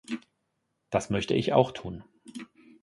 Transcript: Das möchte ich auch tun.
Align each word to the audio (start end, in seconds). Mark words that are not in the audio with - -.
Das 0.89 1.11
möchte 1.11 1.35
ich 1.35 1.53
auch 1.53 1.69
tun. 1.73 2.03